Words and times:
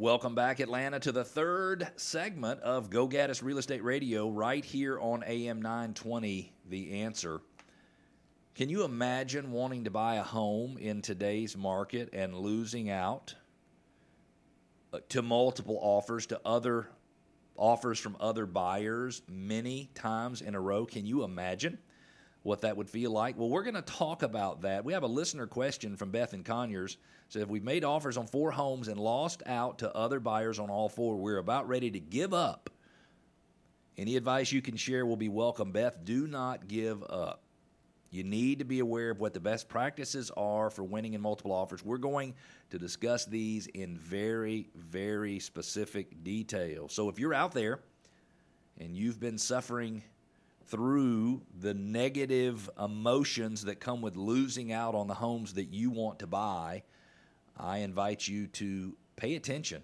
Welcome 0.00 0.36
back, 0.36 0.60
Atlanta, 0.60 1.00
to 1.00 1.10
the 1.10 1.24
third 1.24 1.90
segment 1.96 2.60
of 2.60 2.88
Go 2.88 3.08
Gaddis 3.08 3.42
Real 3.42 3.58
Estate 3.58 3.82
Radio 3.82 4.30
right 4.30 4.64
here 4.64 4.96
on 5.00 5.24
AM 5.26 5.60
920, 5.60 6.52
The 6.70 7.02
Answer. 7.02 7.40
Can 8.54 8.68
you 8.68 8.84
imagine 8.84 9.50
wanting 9.50 9.82
to 9.82 9.90
buy 9.90 10.14
a 10.14 10.22
home 10.22 10.78
in 10.78 11.02
today's 11.02 11.56
market 11.56 12.10
and 12.12 12.32
losing 12.32 12.90
out 12.90 13.34
uh, 14.92 15.00
to 15.08 15.20
multiple 15.20 15.80
offers, 15.82 16.26
to 16.26 16.40
other 16.44 16.86
offers 17.56 17.98
from 17.98 18.16
other 18.20 18.46
buyers 18.46 19.22
many 19.26 19.90
times 19.96 20.42
in 20.42 20.54
a 20.54 20.60
row? 20.60 20.86
Can 20.86 21.06
you 21.06 21.24
imagine? 21.24 21.76
What 22.42 22.62
that 22.62 22.76
would 22.76 22.88
feel 22.88 23.10
like. 23.10 23.36
Well, 23.36 23.48
we're 23.48 23.62
going 23.62 23.74
to 23.74 23.82
talk 23.82 24.22
about 24.22 24.62
that. 24.62 24.84
We 24.84 24.92
have 24.92 25.02
a 25.02 25.08
listener 25.08 25.46
question 25.46 25.96
from 25.96 26.10
Beth 26.10 26.32
and 26.32 26.44
Conyers. 26.44 26.96
Said 27.28 27.42
if 27.42 27.48
we've 27.48 27.64
made 27.64 27.84
offers 27.84 28.16
on 28.16 28.26
four 28.26 28.50
homes 28.50 28.88
and 28.88 28.98
lost 28.98 29.42
out 29.46 29.78
to 29.80 29.94
other 29.94 30.20
buyers 30.20 30.58
on 30.58 30.70
all 30.70 30.88
four, 30.88 31.16
we're 31.16 31.38
about 31.38 31.68
ready 31.68 31.90
to 31.90 32.00
give 32.00 32.32
up. 32.32 32.70
Any 33.98 34.16
advice 34.16 34.52
you 34.52 34.62
can 34.62 34.76
share 34.76 35.04
will 35.04 35.16
be 35.16 35.28
welcome. 35.28 35.72
Beth, 35.72 36.04
do 36.04 36.26
not 36.26 36.68
give 36.68 37.02
up. 37.02 37.42
You 38.10 38.24
need 38.24 38.60
to 38.60 38.64
be 38.64 38.78
aware 38.78 39.10
of 39.10 39.20
what 39.20 39.34
the 39.34 39.40
best 39.40 39.68
practices 39.68 40.30
are 40.36 40.70
for 40.70 40.82
winning 40.82 41.12
in 41.12 41.20
multiple 41.20 41.52
offers. 41.52 41.84
We're 41.84 41.98
going 41.98 42.34
to 42.70 42.78
discuss 42.78 43.26
these 43.26 43.66
in 43.66 43.98
very, 43.98 44.70
very 44.74 45.38
specific 45.40 46.24
detail. 46.24 46.88
So 46.88 47.10
if 47.10 47.18
you're 47.18 47.34
out 47.34 47.52
there 47.52 47.80
and 48.78 48.96
you've 48.96 49.20
been 49.20 49.36
suffering 49.36 50.02
through 50.68 51.42
the 51.60 51.74
negative 51.74 52.68
emotions 52.82 53.64
that 53.64 53.80
come 53.80 54.02
with 54.02 54.16
losing 54.16 54.72
out 54.72 54.94
on 54.94 55.06
the 55.06 55.14
homes 55.14 55.54
that 55.54 55.72
you 55.72 55.90
want 55.90 56.18
to 56.18 56.26
buy, 56.26 56.82
I 57.56 57.78
invite 57.78 58.28
you 58.28 58.46
to 58.48 58.96
pay 59.16 59.34
attention. 59.34 59.82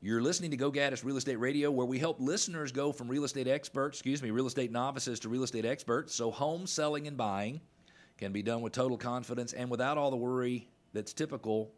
You're 0.00 0.22
listening 0.22 0.52
to 0.52 0.56
Go 0.56 0.70
Gaddis 0.70 1.04
Real 1.04 1.16
Estate 1.16 1.36
Radio, 1.36 1.72
where 1.72 1.86
we 1.86 1.98
help 1.98 2.20
listeners 2.20 2.70
go 2.70 2.92
from 2.92 3.08
real 3.08 3.24
estate 3.24 3.48
experts, 3.48 3.98
excuse 3.98 4.22
me, 4.22 4.30
real 4.30 4.46
estate 4.46 4.70
novices 4.70 5.18
to 5.20 5.28
real 5.28 5.42
estate 5.42 5.64
experts. 5.64 6.14
So 6.14 6.30
home 6.30 6.68
selling 6.68 7.08
and 7.08 7.16
buying 7.16 7.60
can 8.16 8.32
be 8.32 8.42
done 8.42 8.60
with 8.60 8.72
total 8.72 8.96
confidence 8.96 9.52
and 9.52 9.68
without 9.68 9.98
all 9.98 10.12
the 10.12 10.16
worry 10.16 10.68
that's 10.92 11.12
typical 11.12 11.72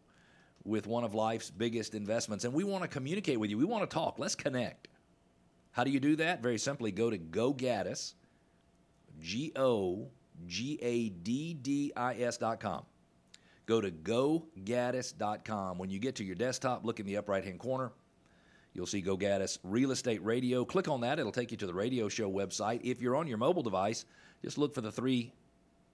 with 0.65 0.87
one 0.87 1.05
of 1.05 1.15
life's 1.15 1.51
biggest 1.51 1.95
investments. 1.95 2.45
And 2.45 2.53
we 2.53 2.65
want 2.65 2.83
to 2.83 2.89
communicate 2.89 3.41
with 3.41 3.49
you. 3.49 3.57
We 3.57 3.65
want 3.65 3.89
to 3.89 3.95
talk. 3.95 4.19
Let's 4.19 4.35
connect. 4.35 4.89
How 5.73 5.85
do 5.85 5.91
you 5.91 6.01
do 6.01 6.17
that? 6.17 6.43
Very 6.43 6.59
simply, 6.59 6.91
go 6.91 7.11
to 7.11 7.19
Go 7.19 7.55
Gaddis, 7.55 8.15
G 9.21 9.53
O 9.57 10.09
G 10.47 10.79
A 10.83 11.09
D 11.11 11.55
D 11.55 11.93
I 11.97 12.15
S 12.15 12.39
dot 12.39 12.61
com. 12.61 12.85
Go 13.67 13.81
to 13.81 13.91
gogaddis.com. 13.93 15.79
When 15.79 15.91
you 15.91 16.01
get 16.01 16.17
to 16.17 16.25
your 16.25 16.35
desktop, 16.35 16.85
look 16.85 16.99
in 16.99 17.07
the 17.07 17.17
up 17.17 17.29
right 17.29 17.45
hand 17.45 17.61
corner. 17.61 17.93
You'll 18.73 18.87
see 18.87 19.01
Go 19.01 19.17
Gaddis 19.17 19.59
Real 19.63 19.93
Estate 19.93 20.25
Radio. 20.25 20.65
Click 20.65 20.89
on 20.89 21.03
that, 21.03 21.19
it'll 21.19 21.31
take 21.31 21.51
you 21.51 21.57
to 21.59 21.67
the 21.67 21.75
radio 21.75 22.09
show 22.09 22.31
website. 22.31 22.81
If 22.83 23.01
you're 23.01 23.17
on 23.17 23.29
your 23.29 23.39
mobile 23.39 23.63
device, 23.63 24.07
just 24.43 24.59
look 24.59 24.75
for 24.75 24.81
the 24.81 24.91
three 24.91 25.33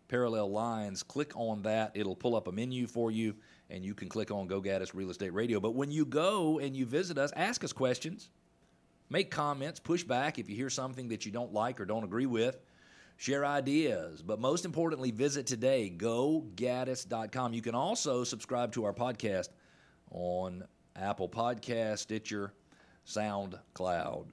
parallel 0.09 0.51
lines. 0.51 1.03
Click 1.03 1.33
on 1.37 1.63
that, 1.63 1.93
it'll 1.95 2.17
pull 2.17 2.35
up 2.37 2.49
a 2.49 2.53
menu 2.53 2.87
for 2.87 3.11
you, 3.11 3.35
and 3.71 3.85
you 3.85 3.95
can 3.95 4.09
click 4.09 4.31
on 4.31 4.47
Go 4.47 4.63
Gaddis 4.63 4.95
Real 4.95 5.11
Estate 5.11 5.35
Radio. 5.35 5.61
But 5.61 5.75
when 5.75 5.91
you 5.91 6.07
go 6.07 6.59
and 6.59 6.77
you 6.77 6.87
visit 6.87 7.19
us, 7.19 7.33
ask 7.37 7.65
us 7.65 7.73
questions. 7.73 8.31
Make 9.09 9.31
comments, 9.31 9.79
push 9.79 10.03
back 10.03 10.39
if 10.39 10.49
you 10.49 10.57
hear 10.57 10.71
something 10.71 11.09
that 11.09 11.25
you 11.25 11.33
don't 11.33 11.53
like 11.53 11.81
or 11.81 11.85
don't 11.85 12.05
agree 12.05 12.27
with. 12.27 12.59
Share 13.19 13.47
ideas, 13.47 14.21
but 14.21 14.41
most 14.41 14.65
importantly, 14.65 15.11
visit 15.11 15.47
today, 15.47 15.93
gogaddis.com. 15.97 17.55
You 17.55 17.63
can 17.63 17.75
also 17.75 18.25
subscribe 18.25 18.73
to 18.73 18.85
our 18.85 18.93
podcast 18.93 19.49
on 20.11 20.65
Apple 20.97 21.29
Podcast, 21.29 22.01
Stitcher, 22.01 22.53
SoundCloud. 23.07 24.27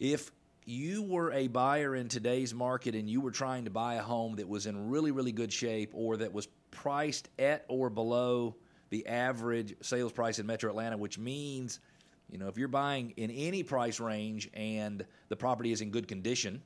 If 0.00 0.32
you 0.64 1.02
were 1.02 1.32
a 1.32 1.46
buyer 1.46 1.94
in 1.94 2.08
today's 2.08 2.52
market 2.52 2.94
and 2.94 3.08
you 3.08 3.20
were 3.20 3.30
trying 3.30 3.66
to 3.66 3.70
buy 3.70 3.94
a 3.94 4.02
home 4.02 4.36
that 4.36 4.48
was 4.48 4.66
in 4.66 4.88
really, 4.88 5.12
really 5.12 5.32
good 5.32 5.52
shape 5.52 5.90
or 5.94 6.16
that 6.16 6.32
was 6.32 6.48
priced 6.72 7.28
at 7.38 7.64
or 7.68 7.88
below 7.88 8.56
the 8.90 9.06
average 9.06 9.76
sales 9.80 10.12
price 10.12 10.38
in 10.38 10.46
Metro 10.46 10.70
Atlanta, 10.70 10.96
which 10.96 11.18
means– 11.18 11.78
you 12.30 12.38
know, 12.38 12.48
if 12.48 12.58
you're 12.58 12.68
buying 12.68 13.12
in 13.16 13.30
any 13.30 13.62
price 13.62 14.00
range 14.00 14.50
and 14.54 15.04
the 15.28 15.36
property 15.36 15.72
is 15.72 15.80
in 15.80 15.90
good 15.90 16.08
condition, 16.08 16.62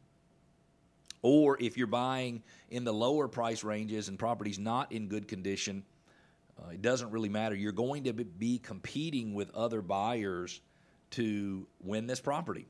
or 1.23 1.59
if 1.61 1.77
you're 1.77 1.87
buying 1.87 2.43
in 2.71 2.85
the 2.85 2.93
lower 2.93 3.29
price 3.29 3.63
ranges 3.63 4.09
and 4.09 4.19
property's 4.19 4.59
not 4.59 4.91
in 4.93 5.09
good 5.09 5.29
condition, 5.29 5.85
uh, 6.59 6.71
it 6.71 6.83
doesn't 6.83 7.11
really 7.11 7.29
matter. 7.29 7.55
You're 7.55 7.73
going 7.73 8.05
to 8.05 8.13
be 8.13 8.59
competing 8.59 9.35
with 9.35 9.55
other 9.55 9.83
buyers 9.83 10.61
to 11.11 11.67
win 11.83 12.07
this 12.07 12.21
property. 12.21 12.67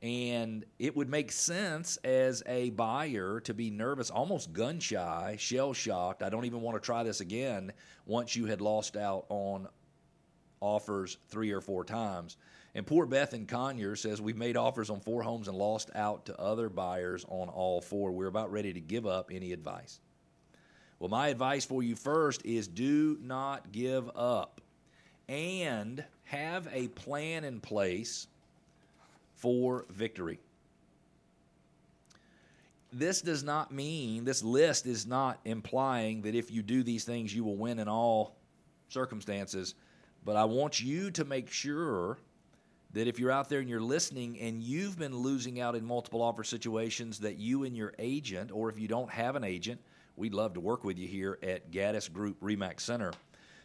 And 0.00 0.64
it 0.80 0.96
would 0.96 1.08
make 1.08 1.30
sense 1.30 1.96
as 1.98 2.42
a 2.46 2.70
buyer 2.70 3.40
to 3.40 3.54
be 3.54 3.70
nervous, 3.70 4.10
almost 4.10 4.52
gun 4.52 4.80
shy, 4.80 5.36
shell 5.38 5.72
shocked. 5.72 6.24
I 6.24 6.28
don't 6.28 6.44
even 6.44 6.60
want 6.60 6.76
to 6.76 6.84
try 6.84 7.04
this 7.04 7.20
again 7.20 7.72
once 8.04 8.34
you 8.34 8.46
had 8.46 8.60
lost 8.60 8.96
out 8.96 9.26
on 9.28 9.68
offers 10.62 11.18
three 11.28 11.50
or 11.50 11.60
four 11.60 11.84
times. 11.84 12.36
And 12.74 12.86
poor 12.86 13.04
Beth 13.04 13.34
in 13.34 13.46
Conyers 13.46 14.00
says 14.00 14.22
we've 14.22 14.36
made 14.36 14.56
offers 14.56 14.88
on 14.88 15.00
four 15.00 15.22
homes 15.22 15.48
and 15.48 15.58
lost 15.58 15.90
out 15.94 16.24
to 16.26 16.40
other 16.40 16.70
buyers 16.70 17.26
on 17.28 17.48
all 17.48 17.82
four. 17.82 18.12
We're 18.12 18.28
about 18.28 18.50
ready 18.50 18.72
to 18.72 18.80
give 18.80 19.06
up 19.06 19.30
any 19.30 19.52
advice. 19.52 20.00
Well, 20.98 21.10
my 21.10 21.28
advice 21.28 21.64
for 21.64 21.82
you 21.82 21.96
first 21.96 22.46
is 22.46 22.68
do 22.68 23.18
not 23.20 23.72
give 23.72 24.08
up 24.16 24.60
and 25.28 26.02
have 26.24 26.68
a 26.72 26.88
plan 26.88 27.44
in 27.44 27.60
place 27.60 28.28
for 29.34 29.84
victory. 29.90 30.38
This 32.92 33.22
does 33.22 33.42
not 33.42 33.72
mean, 33.72 34.24
this 34.24 34.44
list 34.44 34.86
is 34.86 35.06
not 35.06 35.40
implying 35.44 36.22
that 36.22 36.34
if 36.34 36.50
you 36.50 36.62
do 36.62 36.82
these 36.82 37.04
things, 37.04 37.34
you 37.34 37.42
will 37.42 37.56
win 37.56 37.78
in 37.78 37.88
all 37.88 38.36
circumstances. 38.88 39.74
But 40.24 40.36
I 40.36 40.44
want 40.44 40.80
you 40.80 41.10
to 41.12 41.24
make 41.24 41.50
sure 41.50 42.18
that 42.92 43.08
if 43.08 43.18
you're 43.18 43.30
out 43.30 43.48
there 43.48 43.60
and 43.60 43.68
you're 43.68 43.80
listening 43.80 44.38
and 44.38 44.62
you've 44.62 44.98
been 44.98 45.16
losing 45.16 45.60
out 45.60 45.74
in 45.74 45.84
multiple 45.84 46.22
offer 46.22 46.44
situations, 46.44 47.20
that 47.20 47.38
you 47.38 47.64
and 47.64 47.76
your 47.76 47.94
agent, 47.98 48.52
or 48.52 48.68
if 48.68 48.78
you 48.78 48.86
don't 48.86 49.10
have 49.10 49.34
an 49.34 49.44
agent, 49.44 49.80
we'd 50.16 50.34
love 50.34 50.54
to 50.54 50.60
work 50.60 50.84
with 50.84 50.98
you 50.98 51.08
here 51.08 51.38
at 51.42 51.70
Gaddis 51.70 52.12
Group 52.12 52.38
Remax 52.40 52.80
Center. 52.80 53.12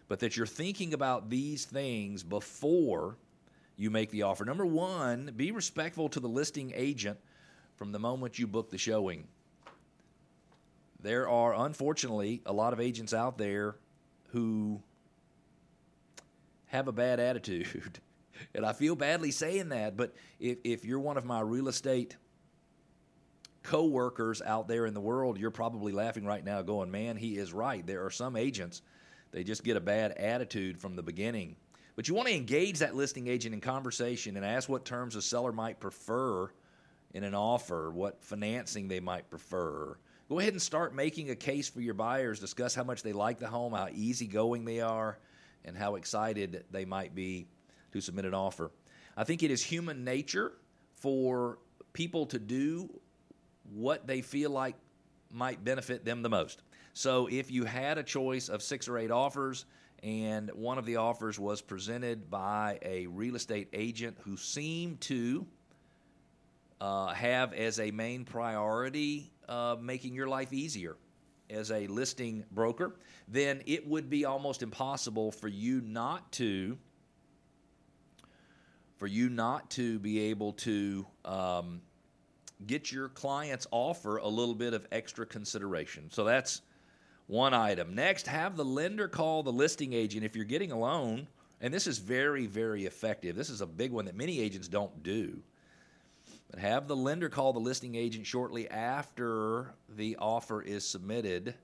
But 0.08 0.20
that 0.20 0.38
you're 0.38 0.46
thinking 0.46 0.94
about 0.94 1.30
these 1.30 1.66
things 1.66 2.24
before 2.24 3.18
you 3.76 3.92
make 3.92 4.10
the 4.10 4.24
offer. 4.24 4.46
Number 4.46 4.66
one, 4.66 5.32
be 5.36 5.52
respectful 5.52 6.10
to 6.10 6.20
the 6.20 6.30
listing 6.30 6.72
agent 6.74 7.20
from 7.76 7.92
the 7.92 8.00
moment 8.00 8.40
you 8.40 8.48
book 8.48 8.72
the 8.72 8.78
showing. 8.78 9.28
There 11.02 11.30
are, 11.30 11.54
unfortunately, 11.54 12.42
a 12.46 12.54
lot 12.54 12.74
of 12.74 12.80
agents 12.80 13.14
out 13.14 13.38
there 13.38 13.76
who 14.30 14.82
have 16.68 16.88
a 16.88 16.92
bad 16.92 17.20
attitude. 17.20 18.00
and 18.56 18.66
I 18.66 18.74
feel 18.74 18.96
badly 18.96 19.32
saying 19.32 19.70
that, 19.70 19.98
but 19.98 20.14
if, 20.40 20.58
if 20.64 20.86
you're 20.86 21.00
one 21.00 21.18
of 21.18 21.26
my 21.26 21.42
real 21.42 21.68
estate 21.68 22.16
co-workers 23.64 24.42
out 24.42 24.68
there 24.68 24.86
in 24.86 24.94
the 24.94 25.02
world, 25.02 25.38
you're 25.38 25.52
probably 25.52 25.92
laughing 25.92 26.26
right 26.26 26.44
now 26.44 26.62
going, 26.62 26.90
man, 26.90 27.18
he 27.18 27.38
is 27.38 27.52
right. 27.52 27.86
There 27.86 28.06
are 28.06 28.12
some 28.12 28.36
agents, 28.36 28.82
they 29.32 29.44
just 29.44 29.64
get 29.64 29.76
a 29.76 29.82
bad 29.82 30.12
attitude 30.14 30.78
from 30.78 30.96
the 30.96 31.04
beginning. 31.04 31.56
But 31.96 32.08
you 32.08 32.14
want 32.14 32.28
to 32.28 32.36
engage 32.36 32.80
that 32.80 32.96
listing 32.96 33.28
agent 33.28 33.54
in 33.56 33.60
conversation 33.60 34.38
and 34.38 34.46
ask 34.46 34.70
what 34.70 34.86
terms 34.86 35.16
a 35.16 35.22
seller 35.22 35.52
might 35.52 35.80
prefer 35.80 36.50
in 37.14 37.24
an 37.24 37.34
offer, 37.34 37.92
what 37.92 38.24
financing 38.24 38.88
they 38.88 39.00
might 39.00 39.30
prefer. 39.30 39.98
Go 40.30 40.40
ahead 40.40 40.54
and 40.54 40.62
start 40.62 40.94
making 40.94 41.30
a 41.30 41.36
case 41.36 41.68
for 41.68 41.82
your 41.82 41.94
buyers. 41.94 42.40
Discuss 42.40 42.76
how 42.76 42.84
much 42.84 43.02
they 43.02 43.14
like 43.14 43.40
the 43.40 43.48
home, 43.48 43.74
how 43.74 43.88
easygoing 43.94 44.64
they 44.64 44.82
are, 44.82 45.18
and 45.66 45.78
how 45.78 45.96
excited 45.96 46.64
they 46.72 46.86
might 46.86 47.14
be 47.14 47.48
to 47.92 48.02
submit 48.02 48.26
an 48.26 48.34
offer. 48.34 48.72
I 49.16 49.24
think 49.24 49.44
it 49.44 49.52
is 49.52 49.64
human 49.64 50.04
nature 50.04 50.54
for 50.96 51.60
people 51.94 52.26
to 52.28 52.40
do 52.40 52.90
what 53.74 54.08
they 54.08 54.22
feel 54.22 54.52
like 54.52 54.76
might 55.32 55.64
benefit 55.64 56.06
them 56.06 56.22
the 56.22 56.30
most. 56.30 56.62
So 56.94 57.28
if 57.28 57.52
you 57.52 57.66
had 57.66 57.98
a 57.98 58.04
choice 58.04 58.50
of 58.50 58.62
six 58.62 58.88
or 58.88 58.98
eight 58.98 59.12
offers, 59.12 59.66
and 60.04 60.52
one 60.54 60.78
of 60.78 60.86
the 60.86 60.98
offers 60.98 61.40
was 61.40 61.62
presented 61.62 62.30
by 62.30 62.80
a 62.82 63.08
real 63.08 63.36
estate 63.36 63.70
agent 63.74 64.18
who 64.22 64.38
seemed 64.38 65.02
to 65.02 65.46
uh, 66.80 67.08
have 67.08 67.54
as 67.54 67.80
a 67.80 67.92
main 67.92 68.24
priority 68.24 69.32
uh, 69.50 69.76
making 69.82 70.14
your 70.14 70.28
life 70.28 70.54
easier 70.54 70.96
as 71.50 71.72
a 71.72 71.88
listing 71.88 72.44
broker, 72.52 72.96
then 73.28 73.62
it 73.66 73.88
would 73.88 74.10
be 74.10 74.26
almost 74.26 74.62
impossible 74.62 75.32
for 75.32 75.48
you 75.48 75.82
not 75.82 76.32
to 76.34 76.78
for 78.98 79.08
you 79.08 79.30
not 79.30 79.70
to 79.70 80.00
be 80.00 80.20
able 80.20 80.54
to 80.54 81.06
um, 81.24 81.82
get 82.66 82.92
your 82.92 83.10
client's 83.10 83.68
offer 83.70 84.18
a 84.18 84.28
little 84.28 84.56
bit 84.56 84.74
of 84.74 84.88
extra 84.92 85.24
consideration. 85.24 86.10
So 86.10 86.24
that's 86.24 86.62
one 87.28 87.54
item. 87.54 87.94
Next, 87.94 88.26
have 88.26 88.58
the 88.58 88.66
lender 88.66 89.08
call 89.08 89.44
the 89.44 89.52
listing 89.52 89.94
agent 89.94 90.26
if 90.26 90.36
you're 90.36 90.46
getting 90.46 90.72
a 90.72 90.80
loan. 90.80 91.28
And 91.62 91.74
this 91.74 91.88
is 91.88 91.98
very, 91.98 92.46
very 92.46 92.86
effective. 92.86 93.36
This 93.36 93.50
is 93.50 93.62
a 93.62 93.66
big 93.66 93.92
one 93.92 94.06
that 94.06 94.16
many 94.16 94.40
agents 94.40 94.68
don't 94.68 95.04
do. 95.04 95.40
But 96.50 96.60
have 96.60 96.88
the 96.88 96.96
lender 96.96 97.30
call 97.30 97.54
the 97.54 97.60
listing 97.60 97.96
agent 97.96 98.26
shortly 98.26 98.70
after 98.70 99.74
the 99.90 100.16
offer 100.18 100.62
is 100.62 100.88
submitted. 100.88 101.56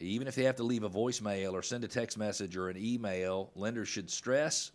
Even 0.00 0.28
if 0.28 0.34
they 0.34 0.44
have 0.44 0.56
to 0.56 0.62
leave 0.62 0.82
a 0.82 0.90
voicemail 0.90 1.52
or 1.52 1.62
send 1.62 1.84
a 1.84 1.88
text 1.88 2.18
message 2.18 2.56
or 2.56 2.68
an 2.68 2.76
email, 2.76 3.50
lenders 3.54 3.88
should 3.88 4.10
stress 4.10 4.72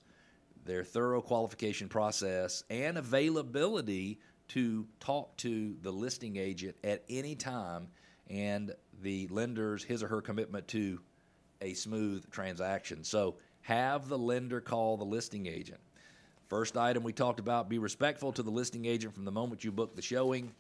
their 0.65 0.83
thorough 0.83 1.21
qualification 1.21 1.87
process 1.89 2.63
and 2.69 2.97
availability 2.97 4.19
to 4.49 4.87
talk 4.99 5.35
to 5.37 5.75
the 5.81 5.91
listing 5.91 6.37
agent 6.37 6.75
at 6.83 7.03
any 7.09 7.35
time 7.35 7.87
and 8.29 8.73
the 9.01 9.27
lender's 9.27 9.83
his 9.83 10.03
or 10.03 10.07
her 10.07 10.21
commitment 10.21 10.67
to 10.67 10.99
a 11.61 11.73
smooth 11.73 12.29
transaction. 12.31 13.03
So 13.03 13.37
have 13.61 14.09
the 14.09 14.17
lender 14.17 14.61
call 14.61 14.97
the 14.97 15.05
listing 15.05 15.45
agent. 15.45 15.79
First 16.50 16.78
item 16.78 17.04
we 17.04 17.13
talked 17.13 17.40
about 17.40 17.69
be 17.69 17.78
respectful 17.78 18.34
to 18.34 18.42
the 18.42 18.50
listing 18.50 18.86
agent 18.86 19.13
from 19.13 19.24
the 19.24 19.31
moment 19.31 19.63
you 19.63 19.72
book 19.72 19.96
the 19.96 20.01
showing. 20.01 20.51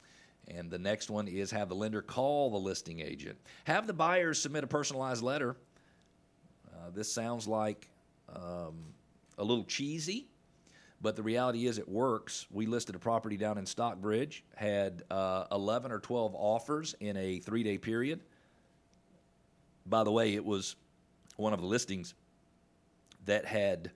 And 0.47 0.69
the 0.69 0.77
next 0.77 1.09
one 1.09 1.27
is 1.27 1.49
have 1.49 1.67
the 1.67 1.75
lender 1.75 2.03
call 2.03 2.51
the 2.51 2.57
listing 2.57 2.99
agent. 2.99 3.37
Have 3.65 3.87
the 3.87 3.93
buyers 3.93 4.39
submit 4.39 4.63
a 4.63 4.67
personalized 4.67 5.23
letter. 5.23 5.55
Uh, 6.71 6.91
this 6.93 7.11
sounds 7.11 7.47
like 7.47 7.87
um, 8.33 8.75
a 9.39 9.43
little 9.43 9.63
cheesy, 9.63 10.27
but 11.01 11.15
the 11.15 11.23
reality 11.23 11.65
is 11.65 11.79
it 11.79 11.89
works. 11.89 12.45
We 12.51 12.67
listed 12.67 12.93
a 12.93 12.99
property 12.99 13.35
down 13.35 13.57
in 13.57 13.65
Stockbridge, 13.65 14.43
had 14.55 15.03
uh, 15.09 15.45
11 15.51 15.91
or 15.91 15.99
12 15.99 16.35
offers 16.35 16.95
in 16.99 17.17
a 17.17 17.39
three 17.39 17.63
day 17.63 17.79
period. 17.79 18.21
By 19.87 20.03
the 20.03 20.11
way, 20.11 20.35
it 20.35 20.45
was 20.45 20.75
one 21.37 21.51
of 21.53 21.61
the 21.61 21.67
listings 21.67 22.13
that 23.25 23.45
had 23.45 23.89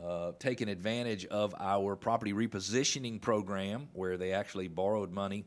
uh, 0.00 0.32
taken 0.38 0.68
advantage 0.68 1.26
of 1.26 1.54
our 1.58 1.96
property 1.96 2.32
repositioning 2.32 3.20
program, 3.20 3.88
where 3.92 4.16
they 4.16 4.32
actually 4.32 4.68
borrowed 4.68 5.10
money 5.10 5.44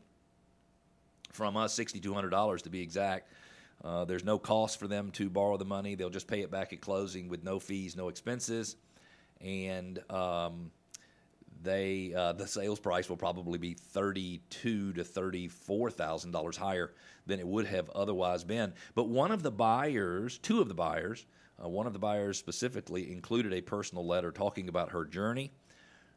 from 1.32 1.56
us, 1.56 1.78
$6,200 1.78 2.62
to 2.62 2.70
be 2.70 2.80
exact. 2.80 3.32
Uh, 3.84 4.04
there's 4.04 4.24
no 4.24 4.38
cost 4.38 4.78
for 4.78 4.88
them 4.88 5.10
to 5.12 5.28
borrow 5.28 5.56
the 5.56 5.64
money. 5.64 5.94
They'll 5.94 6.10
just 6.10 6.28
pay 6.28 6.40
it 6.40 6.50
back 6.50 6.72
at 6.72 6.80
closing 6.80 7.28
with 7.28 7.44
no 7.44 7.58
fees, 7.58 7.96
no 7.96 8.08
expenses. 8.08 8.76
And 9.40 9.98
um, 10.10 10.70
they 11.62 12.14
uh, 12.14 12.32
the 12.32 12.46
sales 12.46 12.80
price 12.80 13.08
will 13.08 13.16
probably 13.16 13.58
be 13.58 13.74
thirty-two 13.74 14.94
to 14.94 15.04
thirty-four 15.04 15.90
thousand 15.90 16.30
dollars 16.30 16.56
higher 16.56 16.92
than 17.26 17.38
it 17.38 17.46
would 17.46 17.66
have 17.66 17.90
otherwise 17.90 18.44
been. 18.44 18.72
But 18.94 19.08
one 19.08 19.30
of 19.30 19.42
the 19.42 19.50
buyers, 19.50 20.38
two 20.38 20.60
of 20.60 20.68
the 20.68 20.74
buyers, 20.74 21.26
uh, 21.62 21.68
one 21.68 21.86
of 21.86 21.92
the 21.92 21.98
buyers 21.98 22.38
specifically 22.38 23.10
included 23.12 23.52
a 23.52 23.60
personal 23.60 24.06
letter 24.06 24.30
talking 24.30 24.68
about 24.68 24.92
her 24.92 25.04
journey 25.04 25.52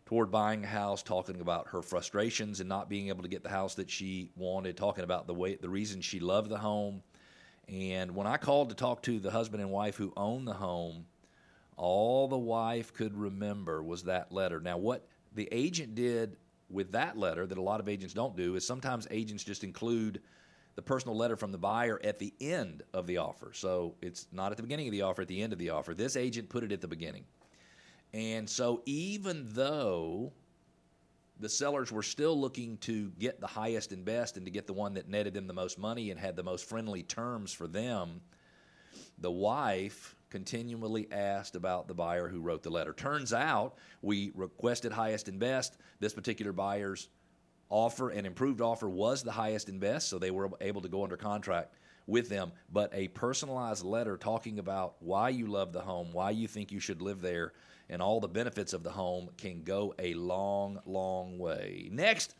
toward 0.06 0.32
buying 0.32 0.64
a 0.64 0.68
house, 0.68 1.04
talking 1.04 1.40
about 1.40 1.68
her 1.68 1.82
frustrations 1.82 2.60
and 2.60 2.68
not 2.68 2.90
being 2.90 3.10
able 3.10 3.22
to 3.22 3.30
get 3.30 3.44
the 3.44 3.50
house 3.50 3.76
that 3.76 3.90
she 3.90 4.32
wanted, 4.36 4.76
talking 4.76 5.04
about 5.04 5.28
the 5.28 5.34
way 5.34 5.56
the 5.56 5.70
reason 5.70 6.02
she 6.02 6.20
loved 6.20 6.50
the 6.50 6.58
home. 6.58 7.02
And 7.68 8.16
when 8.16 8.26
I 8.26 8.38
called 8.38 8.70
to 8.70 8.76
talk 8.76 9.04
to 9.04 9.20
the 9.20 9.30
husband 9.30 9.62
and 9.62 9.72
wife 9.72 9.96
who 9.96 10.12
owned 10.18 10.48
the 10.48 10.54
home, 10.54 11.06
all 11.78 12.28
the 12.28 12.38
wife 12.38 12.94
could 12.94 13.16
remember 13.16 13.84
was 13.84 14.04
that 14.04 14.32
letter. 14.32 14.60
Now, 14.60 14.78
what 14.78 15.08
the 15.36 15.48
agent 15.52 15.96
did 15.96 16.36
with 16.70 16.92
that 16.92 17.18
letter 17.18 17.46
that 17.46 17.58
a 17.58 17.62
lot 17.62 17.80
of 17.80 17.88
agents 17.88 18.14
don't 18.14 18.36
do 18.36 18.56
is 18.56 18.66
sometimes 18.66 19.08
agents 19.12 19.44
just 19.44 19.64
include 19.64 20.22
the 20.76 20.82
personal 20.82 21.18
letter 21.18 21.36
from 21.36 21.52
the 21.52 21.58
buyer 21.58 22.00
at 22.04 22.20
the 22.20 22.34
end 22.40 22.84
of 22.94 23.08
the 23.08 23.18
offer. 23.18 23.52
So 23.54 23.96
it's 24.02 24.28
not 24.32 24.52
at 24.52 24.58
the 24.58 24.64
beginning 24.64 24.88
of 24.88 24.92
the 24.92 25.02
offer, 25.02 25.22
at 25.22 25.28
the 25.28 25.42
end 25.42 25.54
of 25.54 25.60
the 25.60 25.72
offer. 25.72 25.94
This 25.94 26.16
agent 26.16 26.50
put 26.50 26.64
it 26.64 26.72
at 26.72 26.82
the 26.82 26.88
beginning. 26.88 27.26
And 28.14 28.50
so 28.50 28.82
even 28.86 29.48
though 29.50 30.34
the 31.40 31.50
sellers 31.50 31.92
were 31.92 32.04
still 32.04 32.40
looking 32.40 32.78
to 32.78 33.12
get 33.20 33.40
the 33.40 33.48
highest 33.48 33.92
and 33.92 34.04
best 34.04 34.38
and 34.38 34.46
to 34.46 34.52
get 34.52 34.68
the 34.68 34.74
one 34.74 34.94
that 34.96 35.08
netted 35.08 35.34
them 35.34 35.48
the 35.48 35.54
most 35.54 35.78
money 35.78 36.12
and 36.12 36.20
had 36.20 36.36
the 36.36 36.44
most 36.44 36.68
friendly 36.68 37.04
terms 37.04 37.54
for 37.54 37.68
them, 37.68 38.22
the 39.20 39.32
wife 39.32 40.16
continually 40.30 41.08
asked 41.12 41.56
about 41.56 41.88
the 41.88 41.94
buyer 41.94 42.28
who 42.28 42.42
wrote 42.42 42.62
the 42.64 42.70
letter. 42.70 42.94
Turns 42.94 43.34
out 43.34 43.76
we 44.02 44.32
requested 44.36 44.92
highest 44.92 45.28
and 45.28 45.40
best. 45.40 45.78
This 46.00 46.14
particular 46.14 46.52
buyer's 46.52 47.10
offer 47.70 48.10
and 48.10 48.26
improved 48.26 48.62
offer 48.62 48.90
was 48.90 49.24
the 49.24 49.32
highest 49.32 49.70
and 49.70 49.80
best, 49.80 50.10
so 50.10 50.20
they 50.20 50.32
were 50.32 50.50
able 50.62 50.82
to 50.82 50.90
go 50.90 51.04
under 51.04 51.18
contract 51.18 51.76
with 52.08 52.30
them. 52.30 52.52
But 52.72 52.92
a 52.94 53.08
personalized 53.10 53.86
letter 53.86 54.18
talking 54.18 54.60
about 54.60 54.96
why 55.00 55.30
you 55.30 55.48
love 55.48 55.72
the 55.72 55.82
home, 55.82 56.10
why 56.12 56.32
you 56.32 56.48
think 56.48 56.72
you 56.72 56.80
should 56.80 57.02
live 57.02 57.22
there, 57.22 57.54
and 57.90 58.02
all 58.02 58.20
the 58.20 58.28
benefits 58.28 58.74
of 58.74 58.84
the 58.84 58.92
home 58.92 59.30
can 59.38 59.64
go 59.64 59.94
a 60.00 60.14
long, 60.16 60.80
long 60.86 61.38
way. 61.38 61.90
Next, 61.92 62.36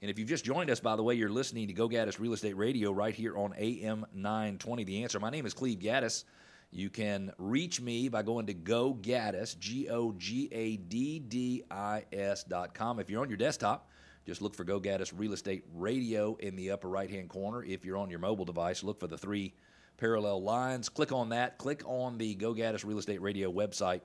and 0.00 0.10
if 0.10 0.18
you've 0.18 0.28
just 0.28 0.44
joined 0.44 0.70
us, 0.70 0.80
by 0.80 0.96
the 0.96 1.02
way, 1.02 1.14
you're 1.14 1.28
listening 1.28 1.66
to 1.68 1.72
Go 1.72 1.88
Gaddis 1.88 2.20
Real 2.20 2.32
Estate 2.32 2.56
Radio 2.56 2.92
right 2.92 3.14
here 3.14 3.36
on 3.36 3.52
AM 3.58 4.06
920. 4.14 4.84
The 4.84 5.02
answer. 5.02 5.18
My 5.18 5.30
name 5.30 5.44
is 5.44 5.54
Cleve 5.54 5.78
Gaddis. 5.80 6.24
You 6.70 6.90
can 6.90 7.32
reach 7.38 7.80
me 7.80 8.08
by 8.08 8.22
going 8.22 8.46
to 8.46 8.54
Go 8.54 8.94
Gaddis, 8.94 9.58
G 9.58 9.88
O 9.88 10.12
G 10.12 10.48
A 10.52 10.76
D 10.76 11.18
D 11.18 11.64
I 11.70 12.04
S 12.12 12.44
dot 12.44 12.74
com. 12.74 13.00
If 13.00 13.10
you're 13.10 13.22
on 13.22 13.28
your 13.28 13.38
desktop, 13.38 13.90
just 14.28 14.42
look 14.42 14.54
for 14.54 14.62
Go 14.62 14.78
Gaddis 14.78 15.10
Real 15.16 15.32
Estate 15.32 15.64
Radio 15.74 16.34
in 16.34 16.54
the 16.54 16.70
upper 16.70 16.86
right 16.86 17.08
hand 17.08 17.30
corner. 17.30 17.64
If 17.64 17.82
you're 17.86 17.96
on 17.96 18.10
your 18.10 18.18
mobile 18.18 18.44
device, 18.44 18.84
look 18.84 19.00
for 19.00 19.06
the 19.06 19.16
three 19.16 19.54
parallel 19.96 20.42
lines. 20.42 20.90
Click 20.90 21.12
on 21.12 21.30
that. 21.30 21.56
Click 21.56 21.82
on 21.86 22.18
the 22.18 22.34
Go 22.34 22.52
Gaddis 22.52 22.84
Real 22.84 22.98
Estate 22.98 23.22
Radio 23.22 23.50
website, 23.50 24.02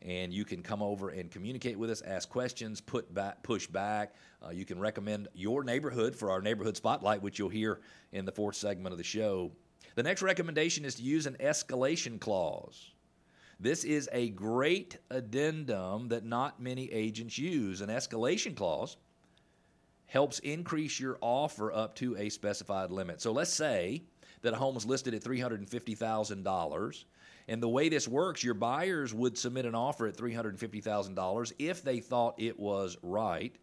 and 0.00 0.32
you 0.32 0.44
can 0.44 0.62
come 0.62 0.80
over 0.80 1.08
and 1.08 1.28
communicate 1.28 1.76
with 1.76 1.90
us, 1.90 2.02
ask 2.02 2.28
questions, 2.28 2.80
put 2.80 3.12
back, 3.12 3.42
push 3.42 3.66
back. 3.66 4.14
Uh, 4.46 4.50
you 4.50 4.64
can 4.64 4.78
recommend 4.78 5.26
your 5.34 5.64
neighborhood 5.64 6.14
for 6.14 6.30
our 6.30 6.40
neighborhood 6.40 6.76
spotlight, 6.76 7.20
which 7.20 7.40
you'll 7.40 7.48
hear 7.48 7.80
in 8.12 8.24
the 8.24 8.30
fourth 8.30 8.54
segment 8.54 8.92
of 8.92 8.98
the 8.98 9.02
show. 9.02 9.50
The 9.96 10.04
next 10.04 10.22
recommendation 10.22 10.84
is 10.84 10.94
to 10.94 11.02
use 11.02 11.26
an 11.26 11.36
escalation 11.40 12.20
clause. 12.20 12.92
This 13.58 13.82
is 13.82 14.08
a 14.12 14.28
great 14.30 14.98
addendum 15.10 16.10
that 16.10 16.24
not 16.24 16.62
many 16.62 16.92
agents 16.92 17.38
use. 17.38 17.80
An 17.80 17.88
escalation 17.88 18.54
clause 18.54 18.98
helps 20.06 20.38
increase 20.40 21.00
your 21.00 21.18
offer 21.20 21.72
up 21.72 21.94
to 21.96 22.16
a 22.16 22.28
specified 22.28 22.90
limit. 22.90 23.20
So 23.20 23.32
let's 23.32 23.52
say 23.52 24.02
that 24.42 24.54
a 24.54 24.56
home 24.56 24.76
is 24.76 24.86
listed 24.86 25.14
at 25.14 25.22
$350,000. 25.22 27.04
And 27.46 27.62
the 27.62 27.68
way 27.68 27.88
this 27.88 28.08
works, 28.08 28.42
your 28.42 28.54
buyers 28.54 29.12
would 29.12 29.36
submit 29.36 29.66
an 29.66 29.74
offer 29.74 30.06
at 30.06 30.16
$350,000 30.16 31.52
if 31.58 31.82
they 31.82 32.00
thought 32.00 32.34
it 32.38 32.58
was 32.58 32.96
right, 33.02 33.54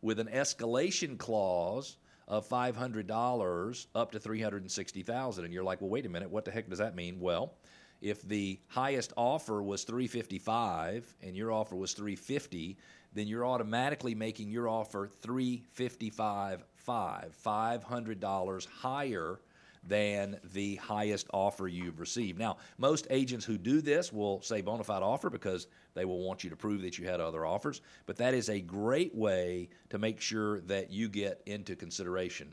with 0.00 0.18
an 0.20 0.28
escalation 0.28 1.18
clause 1.18 1.96
of 2.28 2.48
$500 2.48 3.86
up 3.94 4.12
to 4.12 4.18
360,000 4.18 5.44
and 5.44 5.54
you're 5.54 5.64
like, 5.64 5.80
"Well, 5.80 5.90
wait 5.90 6.06
a 6.06 6.08
minute, 6.08 6.30
what 6.30 6.44
the 6.44 6.50
heck 6.50 6.68
does 6.68 6.78
that 6.78 6.96
mean?" 6.96 7.20
Well, 7.20 7.54
if 8.00 8.22
the 8.22 8.60
highest 8.68 9.12
offer 9.16 9.62
was 9.62 9.84
355 9.84 11.14
and 11.22 11.36
your 11.36 11.52
offer 11.52 11.76
was 11.76 11.92
350, 11.92 12.76
then 13.16 13.26
you're 13.26 13.46
automatically 13.46 14.14
making 14.14 14.50
your 14.50 14.68
offer 14.68 15.10
355 15.22 16.64
5 16.74 17.36
$500 17.44 18.66
higher 18.66 19.40
than 19.88 20.38
the 20.52 20.76
highest 20.76 21.28
offer 21.32 21.68
you've 21.68 22.00
received. 22.00 22.38
Now, 22.38 22.58
most 22.78 23.06
agents 23.10 23.44
who 23.44 23.56
do 23.56 23.80
this 23.80 24.12
will 24.12 24.42
say 24.42 24.60
bona 24.60 24.84
fide 24.84 25.02
offer 25.02 25.30
because 25.30 25.68
they 25.94 26.04
will 26.04 26.20
want 26.20 26.44
you 26.44 26.50
to 26.50 26.56
prove 26.56 26.82
that 26.82 26.98
you 26.98 27.06
had 27.06 27.20
other 27.20 27.46
offers, 27.46 27.80
but 28.04 28.16
that 28.16 28.34
is 28.34 28.48
a 28.48 28.60
great 28.60 29.14
way 29.14 29.68
to 29.90 29.98
make 29.98 30.20
sure 30.20 30.60
that 30.62 30.90
you 30.90 31.08
get 31.08 31.40
into 31.46 31.76
consideration. 31.76 32.52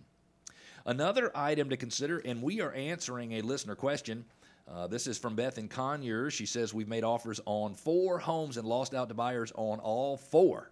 Another 0.85 1.31
item 1.35 1.69
to 1.69 1.77
consider, 1.77 2.19
and 2.19 2.41
we 2.41 2.61
are 2.61 2.73
answering 2.73 3.33
a 3.33 3.41
listener 3.41 3.75
question. 3.75 4.25
Uh, 4.71 4.87
this 4.87 5.07
is 5.07 5.17
from 5.17 5.35
Beth 5.35 5.57
in 5.57 5.67
Conyers. 5.67 6.33
She 6.33 6.45
says, 6.45 6.73
We've 6.73 6.87
made 6.87 7.03
offers 7.03 7.39
on 7.45 7.73
four 7.73 8.19
homes 8.19 8.57
and 8.57 8.67
lost 8.67 8.93
out 8.93 9.09
to 9.09 9.13
buyers 9.13 9.51
on 9.55 9.79
all 9.79 10.17
four. 10.17 10.71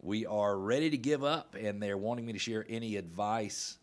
We 0.00 0.26
are 0.26 0.56
ready 0.56 0.90
to 0.90 0.96
give 0.96 1.24
up, 1.24 1.56
and 1.58 1.82
they're 1.82 1.98
wanting 1.98 2.26
me 2.26 2.32
to 2.32 2.38
share 2.38 2.64
any 2.68 2.96
advice 2.96 3.78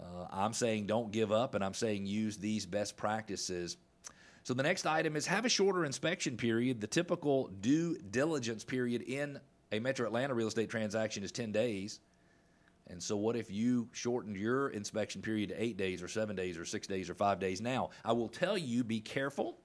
uh, 0.00 0.26
I'm 0.30 0.52
saying 0.52 0.86
don't 0.86 1.10
give 1.10 1.32
up, 1.32 1.54
and 1.54 1.64
I'm 1.64 1.74
saying 1.74 2.06
use 2.06 2.36
these 2.36 2.66
best 2.66 2.96
practices. 2.96 3.76
So 4.44 4.54
the 4.54 4.62
next 4.62 4.86
item 4.86 5.16
is 5.16 5.26
have 5.26 5.44
a 5.44 5.48
shorter 5.48 5.84
inspection 5.84 6.36
period. 6.36 6.80
The 6.80 6.86
typical 6.86 7.48
due 7.60 7.98
diligence 8.10 8.64
period 8.64 9.02
in 9.02 9.40
a 9.72 9.80
Metro 9.80 10.06
Atlanta 10.06 10.34
real 10.34 10.48
estate 10.48 10.70
transaction 10.70 11.22
is 11.22 11.32
10 11.32 11.52
days. 11.52 12.00
And 12.90 13.02
so, 13.02 13.16
what 13.16 13.36
if 13.36 13.50
you 13.50 13.88
shortened 13.92 14.36
your 14.36 14.70
inspection 14.70 15.22
period 15.22 15.50
to 15.50 15.62
eight 15.62 15.76
days, 15.76 16.02
or 16.02 16.08
seven 16.08 16.36
days, 16.36 16.56
or 16.58 16.64
six 16.64 16.86
days, 16.86 17.10
or 17.10 17.14
five 17.14 17.38
days? 17.38 17.60
Now, 17.60 17.90
I 18.04 18.12
will 18.12 18.28
tell 18.28 18.56
you 18.56 18.84
be 18.84 19.00
careful 19.00 19.58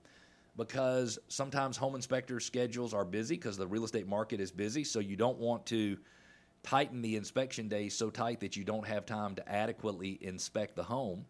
because 0.58 1.18
sometimes 1.30 1.78
home 1.78 1.96
inspectors' 1.96 2.46
schedules 2.46 2.94
are 2.94 3.06
busy 3.06 3.36
because 3.36 3.58
the 3.58 3.68
real 3.68 3.86
estate 3.86 4.08
market 4.08 4.40
is 4.40 4.52
busy. 4.52 4.84
So, 4.84 5.00
you 5.00 5.16
don't 5.16 5.38
want 5.40 5.66
to 5.68 5.98
tighten 6.64 7.02
the 7.02 7.16
inspection 7.16 7.68
days 7.68 7.96
so 7.96 8.10
tight 8.10 8.40
that 8.42 8.56
you 8.56 8.64
don't 8.64 8.88
have 8.88 9.06
time 9.06 9.36
to 9.36 9.50
adequately 9.50 10.18
inspect 10.22 10.76
the 10.76 10.84
home. 10.84 11.26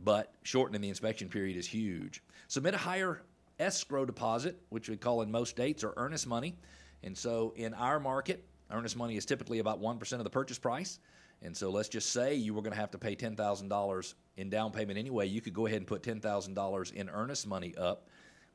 but 0.00 0.34
shortening 0.42 0.80
the 0.80 0.88
inspection 0.88 1.28
period 1.28 1.56
is 1.56 1.66
huge. 1.66 2.22
Submit 2.48 2.74
a 2.74 2.78
higher 2.78 3.22
escrow 3.58 4.04
deposit, 4.04 4.60
which 4.68 4.88
we 4.88 4.96
call 4.96 5.22
in 5.22 5.30
most 5.30 5.50
states, 5.50 5.82
or 5.82 5.94
earnest 5.96 6.26
money. 6.26 6.54
And 7.02 7.16
so 7.16 7.54
in 7.56 7.74
our 7.74 7.98
market, 7.98 8.44
earnest 8.70 8.96
money 8.96 9.16
is 9.16 9.24
typically 9.24 9.58
about 9.58 9.80
1% 9.80 10.12
of 10.12 10.24
the 10.24 10.30
purchase 10.30 10.58
price. 10.58 10.98
And 11.42 11.56
so 11.56 11.70
let's 11.70 11.88
just 11.88 12.12
say 12.12 12.34
you 12.34 12.54
were 12.54 12.62
going 12.62 12.72
to 12.72 12.80
have 12.80 12.90
to 12.92 12.98
pay 12.98 13.14
$10,000 13.14 14.14
in 14.36 14.50
down 14.50 14.72
payment 14.72 14.98
anyway. 14.98 15.26
You 15.26 15.40
could 15.40 15.54
go 15.54 15.66
ahead 15.66 15.78
and 15.78 15.86
put 15.86 16.02
$10,000 16.02 16.92
in 16.94 17.10
earnest 17.10 17.46
money 17.46 17.74
up. 17.76 18.08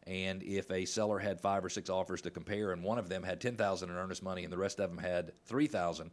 And 0.08 0.42
if 0.42 0.72
a 0.72 0.86
seller 0.86 1.20
had 1.20 1.40
five 1.40 1.64
or 1.64 1.70
six 1.70 1.90
offers 1.90 2.22
to 2.24 2.32
compare, 2.32 2.72
and 2.72 2.84
one 2.84 2.98
of 2.98 3.08
them 3.08 3.22
had 3.22 3.40
10000 3.40 3.90
in 3.90 3.96
earnest 3.96 4.24
money 4.24 4.44
and 4.44 4.52
the 4.52 4.58
rest 4.58 4.80
of 4.80 4.90
them 4.90 4.98
had 4.98 5.32
3000 5.46 6.10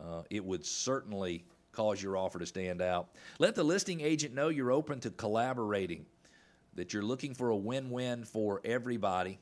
uh, 0.00 0.22
it 0.30 0.44
would 0.44 0.64
certainly 0.64 1.44
cause 1.72 2.02
your 2.02 2.16
offer 2.16 2.38
to 2.38 2.46
stand 2.46 2.80
out. 2.80 3.08
Let 3.38 3.54
the 3.54 3.64
listing 3.64 4.00
agent 4.00 4.34
know 4.34 4.48
you're 4.48 4.72
open 4.72 5.00
to 5.00 5.10
collaborating, 5.10 6.06
that 6.74 6.92
you're 6.92 7.02
looking 7.02 7.34
for 7.34 7.50
a 7.50 7.56
win 7.56 7.90
win 7.90 8.24
for 8.24 8.60
everybody. 8.64 9.38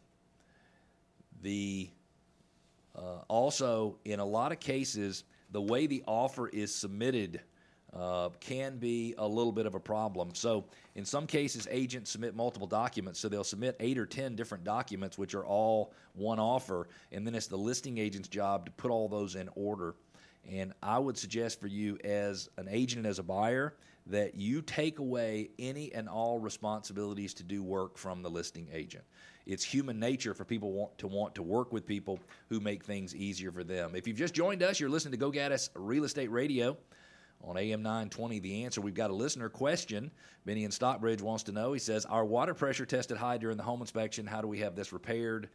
The 1.43 1.91
uh, 2.97 3.23
also, 3.29 3.99
in 4.05 4.21
a 4.21 4.25
lot 4.25 4.53
of 4.53 4.61
cases, 4.61 5.25
the 5.51 5.61
way 5.61 5.87
the 5.87 6.03
offer 6.07 6.49
is 6.49 6.75
submitted 6.75 7.41
uh, 7.95 8.31
can 8.41 8.79
be 8.79 9.15
a 9.19 9.27
little 9.27 9.53
bit 9.53 9.67
of 9.67 9.75
a 9.75 9.81
problem. 9.81 10.31
So, 10.35 10.65
in 10.95 11.05
some 11.05 11.27
cases, 11.27 11.69
agents 11.71 12.11
submit 12.11 12.35
multiple 12.35 12.67
documents. 12.67 13.21
So, 13.21 13.29
they'll 13.29 13.45
submit 13.45 13.77
eight 13.81 13.99
or 13.99 14.07
10 14.07 14.35
different 14.35 14.65
documents, 14.65 15.19
which 15.19 15.35
are 15.35 15.45
all 15.45 15.93
one 16.15 16.39
offer. 16.39 16.89
And 17.13 17.27
then 17.27 17.35
it's 17.35 17.47
the 17.47 17.57
listing 17.57 17.99
agent's 17.99 18.29
job 18.29 18.67
to 18.67 18.73
put 18.73 18.91
all 18.91 19.09
those 19.09 19.35
in 19.35 19.49
order. 19.55 19.95
And 20.51 20.73
I 20.83 20.99
would 20.99 21.17
suggest 21.17 21.61
for 21.61 21.69
you, 21.69 21.99
as 22.05 22.49
an 22.57 22.69
agent 22.71 22.99
and 22.99 23.07
as 23.07 23.19
a 23.19 23.23
buyer, 23.23 23.75
that 24.07 24.35
you 24.35 24.63
take 24.63 24.99
away 24.99 25.51
any 25.59 25.93
and 25.93 26.09
all 26.09 26.39
responsibilities 26.39 27.35
to 27.35 27.43
do 27.45 27.63
work 27.63 27.97
from 27.97 28.23
the 28.23 28.31
listing 28.31 28.69
agent. 28.73 29.05
It's 29.47 29.65
human 29.65 29.99
nature 29.99 30.35
for 30.35 30.45
people 30.45 30.73
want 30.73 30.99
to 30.99 31.07
want 31.07 31.35
to 31.37 31.43
work 31.43 31.73
with 31.73 31.87
people 31.87 32.19
who 32.49 32.61
make 32.61 32.85
things 32.85 33.15
easier 33.15 33.51
for 33.51 33.65
them. 33.65 33.95
If 33.95 34.07
you've 34.07 34.17
just 34.17 34.35
joined 34.35 34.63
us, 34.63 34.79
you're 34.79 34.91
listening 34.91 35.13
to 35.13 35.19
Go 35.19 35.31
Gaddis 35.31 35.69
Real 35.75 36.05
Estate 36.05 36.31
Radio 36.31 36.77
on 37.45 37.57
AM 37.57 37.83
920 37.83 38.39
The 38.39 38.65
Answer. 38.65 38.81
We've 38.81 38.95
got 38.95 39.11
a 39.11 39.15
listener 39.15 39.49
question. 39.49 40.11
Benny 40.45 40.65
in 40.65 40.71
Stockbridge 40.71 41.23
wants 41.23 41.45
to 41.45 41.53
know. 41.53 41.73
He 41.73 41.81
says, 41.81 42.05
Our 42.07 42.25
water 42.25 42.55
pressure 42.55 42.87
tested 42.87 43.17
high 43.17 43.39
during 43.39 43.57
the 43.57 43.63
home 43.63 43.81
inspection. 43.81 44.27
How 44.27 44.41
do 44.41 44.49
we 44.49 44.61
have 44.61 44.77
this 44.77 44.93
repaired? 44.93 45.49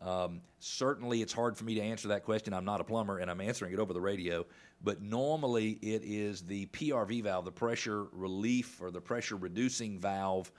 Um, 0.00 0.40
certainly, 0.58 1.22
it's 1.22 1.32
hard 1.32 1.56
for 1.56 1.64
me 1.64 1.74
to 1.76 1.80
answer 1.80 2.08
that 2.08 2.24
question. 2.24 2.52
I'm 2.52 2.64
not 2.64 2.80
a 2.80 2.84
plumber 2.84 3.18
and 3.18 3.30
I'm 3.30 3.40
answering 3.40 3.72
it 3.72 3.78
over 3.78 3.92
the 3.92 4.00
radio. 4.00 4.44
But 4.82 5.00
normally, 5.00 5.78
it 5.82 6.02
is 6.04 6.42
the 6.42 6.66
PRV 6.66 7.22
valve, 7.22 7.44
the 7.44 7.52
pressure 7.52 8.04
relief 8.12 8.80
or 8.80 8.90
the 8.90 9.00
pressure 9.00 9.36
reducing 9.36 9.98
valve. 9.98 10.50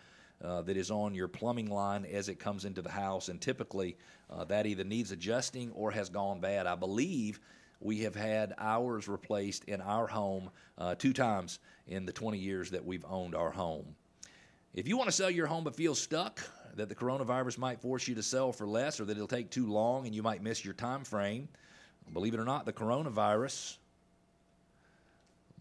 Uh, 0.44 0.62
that 0.62 0.76
is 0.76 0.92
on 0.92 1.16
your 1.16 1.30
plumbing 1.30 1.70
line 1.70 2.06
as 2.06 2.28
it 2.28 2.38
comes 2.38 2.66
into 2.66 2.82
the 2.82 2.92
house, 2.92 3.30
and 3.30 3.40
typically 3.40 3.96
uh, 4.30 4.44
that 4.44 4.66
either 4.66 4.84
needs 4.84 5.12
adjusting 5.14 5.72
or 5.72 5.92
has 5.92 6.10
gone 6.10 6.42
bad. 6.42 6.68
I 6.68 6.76
believe 6.76 7.40
we 7.80 8.00
have 8.00 8.16
had 8.16 8.54
ours 8.58 9.08
replaced 9.08 9.64
in 9.66 9.80
our 9.80 10.08
home 10.08 10.50
uh, 10.78 10.96
two 10.96 11.14
times 11.14 11.60
in 11.88 12.06
the 12.06 12.12
20 12.12 12.38
years 12.38 12.72
that 12.72 12.84
we've 12.84 13.06
owned 13.08 13.36
our 13.36 13.52
home. 13.52 13.96
If 14.74 14.88
you 14.88 14.98
want 14.98 15.08
to 15.08 15.16
sell 15.16 15.30
your 15.30 15.48
home 15.48 15.64
but 15.64 15.76
feel 15.76 15.96
stuck, 15.96 16.42
that 16.76 16.90
the 16.90 16.96
coronavirus 16.96 17.58
might 17.58 17.82
force 17.82 18.08
you 18.08 18.16
to 18.16 18.24
sell 18.24 18.52
for 18.52 18.68
less 18.68 19.00
or 19.00 19.06
that 19.06 19.18
it'll 19.18 19.28
take 19.28 19.50
too 19.50 19.68
long 19.68 20.06
and 20.06 20.16
you 20.16 20.22
might 20.22 20.44
miss 20.44 20.64
your 20.64 20.74
time 20.74 21.04
frame. 21.04 21.48
Believe 22.14 22.34
it 22.34 22.40
or 22.40 22.46
not, 22.46 22.66
the 22.66 22.74
coronavirus 22.74 23.78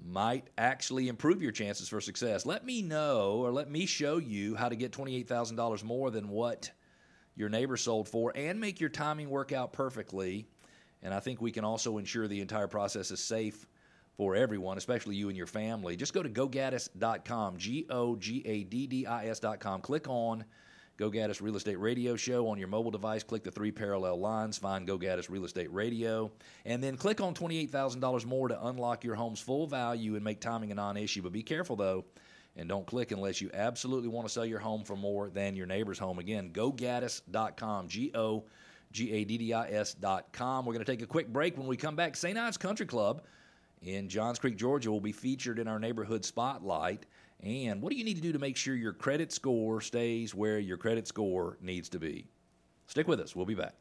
might 0.04 0.49
actually 0.59 1.09
improve 1.09 1.42
your 1.42 1.52
chances 1.52 1.88
for 1.88 2.00
success. 2.00 2.44
Let 2.44 2.66
me 2.66 2.83
know 2.83 3.38
or 3.38 3.50
let 3.50 3.71
me 3.71 3.87
show 3.87 4.18
you 4.18 4.54
how 4.54 4.68
to 4.68 4.76
get 4.76 4.92
$28,000 4.92 5.83
more 5.83 6.11
than 6.11 6.28
what 6.28 6.71
your 7.37 7.49
neighbor 7.49 7.76
sold 7.76 8.09
for 8.09 8.33
and 8.37 8.61
make 8.61 8.80
your 8.80 8.90
timing 8.90 9.30
work 9.30 9.52
out 9.52 9.73
perfectly. 9.73 10.47
And 11.02 11.14
I 11.14 11.21
think 11.21 11.40
we 11.40 11.52
can 11.52 11.64
also 11.64 11.99
ensure 11.99 12.28
the 12.28 12.40
entire 12.40 12.68
process 12.68 13.11
is 13.11 13.21
safe 13.21 13.66
for 14.16 14.37
everyone, 14.37 14.78
especially 14.78 15.16
you 15.16 15.28
and 15.28 15.37
your 15.37 15.47
family. 15.47 15.97
Just 15.97 16.14
go 16.14 16.23
to 16.23 16.28
gogaddis.com, 16.28 17.56
G 17.56 17.87
O 17.90 18.16
G 18.16 18.42
A 18.47 18.64
D 18.64 18.87
D 18.87 19.06
I 19.06 19.26
S.com. 19.26 19.80
Click 19.80 20.09
on 20.09 20.44
Go 20.96 21.10
Gaddis 21.10 21.42
Real 21.42 21.56
Estate 21.56 21.78
Radio 21.80 22.14
Show 22.14 22.48
on 22.48 22.58
your 22.58 22.68
mobile 22.68 22.92
device. 22.92 23.24
Click 23.24 23.42
the 23.42 23.50
three 23.50 23.72
parallel 23.72 24.20
lines, 24.20 24.58
find 24.58 24.86
Go 24.86 24.96
Gaddis 24.96 25.28
Real 25.28 25.44
Estate 25.44 25.72
Radio, 25.72 26.30
and 26.64 26.82
then 26.82 26.96
click 26.96 27.20
on 27.20 27.34
$28,000 27.34 28.24
more 28.26 28.48
to 28.48 28.66
unlock 28.66 29.02
your 29.02 29.16
home's 29.16 29.40
full 29.40 29.66
value 29.66 30.14
and 30.14 30.22
make 30.22 30.40
timing 30.40 30.70
a 30.70 30.74
non 30.74 30.96
issue. 30.96 31.20
But 31.20 31.32
be 31.32 31.42
careful 31.42 31.74
though, 31.74 32.04
and 32.56 32.68
don't 32.68 32.86
click 32.86 33.10
unless 33.10 33.40
you 33.40 33.50
absolutely 33.52 34.08
want 34.08 34.28
to 34.28 34.32
sell 34.32 34.46
your 34.46 34.60
home 34.60 34.84
for 34.84 34.94
more 34.94 35.30
than 35.30 35.56
your 35.56 35.66
neighbor's 35.66 35.98
home. 35.98 36.20
Again, 36.20 36.50
gogaddis.com, 36.52 37.88
G 37.88 38.12
O 38.14 38.44
G 38.92 39.10
A 39.10 39.24
D 39.24 39.36
D 39.36 39.52
I 39.52 39.70
S.com. 39.70 40.64
We're 40.64 40.74
going 40.74 40.84
to 40.84 40.90
take 40.90 41.02
a 41.02 41.06
quick 41.06 41.26
break. 41.32 41.58
When 41.58 41.66
we 41.66 41.76
come 41.76 41.96
back, 41.96 42.14
St. 42.14 42.38
Ives 42.38 42.56
Country 42.56 42.86
Club 42.86 43.24
in 43.82 44.08
Johns 44.08 44.38
Creek, 44.38 44.56
Georgia 44.56 44.92
will 44.92 45.00
be 45.00 45.12
featured 45.12 45.58
in 45.58 45.66
our 45.66 45.80
neighborhood 45.80 46.24
spotlight. 46.24 47.04
And 47.44 47.82
what 47.82 47.92
do 47.92 47.98
you 47.98 48.04
need 48.04 48.16
to 48.16 48.22
do 48.22 48.32
to 48.32 48.38
make 48.38 48.56
sure 48.56 48.74
your 48.74 48.94
credit 48.94 49.30
score 49.30 49.80
stays 49.82 50.34
where 50.34 50.58
your 50.58 50.78
credit 50.78 51.06
score 51.06 51.58
needs 51.60 51.90
to 51.90 51.98
be? 51.98 52.26
Stick 52.86 53.06
with 53.06 53.20
us. 53.20 53.36
We'll 53.36 53.44
be 53.44 53.54
back. 53.54 53.74